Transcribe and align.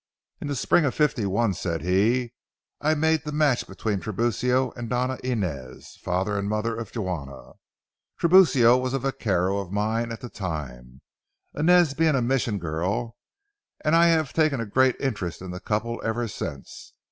"In 0.41 0.47
the 0.47 0.55
spring 0.55 0.83
of 0.85 0.95
'51," 0.95 1.53
said 1.53 1.83
he, 1.83 2.33
"I 2.81 2.95
made 2.95 3.23
the 3.23 3.31
match 3.31 3.67
between 3.67 3.99
Tiburcio 3.99 4.71
and 4.71 4.89
Doña 4.89 5.19
Inez, 5.19 5.95
father 6.01 6.39
and 6.39 6.49
mother 6.49 6.75
of 6.75 6.89
Juana. 6.95 7.51
Tiburcio 8.19 8.79
was 8.79 8.95
a 8.95 8.97
vaquero 8.97 9.59
of 9.59 9.71
mine 9.71 10.11
at 10.11 10.21
the 10.21 10.29
time, 10.31 11.01
Inez 11.53 11.93
being 11.93 12.15
a 12.15 12.21
Mission 12.23 12.57
girl, 12.57 13.15
and 13.85 13.95
I 13.95 14.07
have 14.07 14.33
taken 14.33 14.59
a 14.59 14.65
great 14.65 14.95
interest 14.99 15.39
in 15.39 15.51
the 15.51 15.59
couple 15.59 16.01
ever 16.03 16.27
since. 16.27 16.93